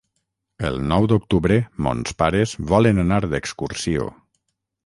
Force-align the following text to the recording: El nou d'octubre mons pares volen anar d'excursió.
El 0.69 0.79
nou 0.91 1.03
d'octubre 1.11 1.59
mons 1.87 2.17
pares 2.23 2.57
volen 2.75 3.05
anar 3.07 3.21
d'excursió. 3.35 4.13